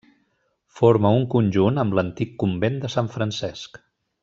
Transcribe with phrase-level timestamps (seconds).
[0.79, 3.81] Forma un conjunt amb l'antic Convent de Sant Francesc.